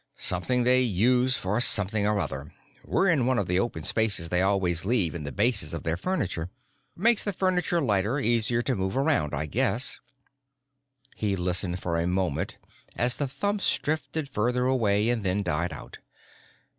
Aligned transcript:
Something 0.17 0.63
they 0.63 0.81
use 0.81 1.35
for 1.37 1.61
something 1.61 2.07
or 2.07 2.19
other. 2.19 2.51
We're 2.83 3.07
in 3.09 3.27
one 3.27 3.37
of 3.37 3.45
the 3.45 3.59
open 3.59 3.83
spaces 3.83 4.29
they 4.29 4.41
always 4.41 4.83
leave 4.83 5.13
in 5.13 5.25
the 5.25 5.31
bases 5.31 5.75
of 5.75 5.83
their 5.83 5.95
furniture. 5.95 6.49
Makes 6.97 7.23
the 7.23 7.31
furniture 7.33 7.79
lighter, 7.79 8.17
easier 8.19 8.63
to 8.63 8.75
move 8.75 8.97
around, 8.97 9.35
I 9.35 9.45
guess." 9.45 9.99
He 11.15 11.35
listened 11.35 11.83
for 11.83 11.99
a 11.99 12.07
moment 12.07 12.57
as 12.95 13.17
the 13.17 13.27
thumps 13.27 13.77
drifted 13.77 14.27
further 14.27 14.65
away 14.65 15.07
and 15.07 15.23
then 15.23 15.43
died 15.43 15.71
out. 15.71 15.99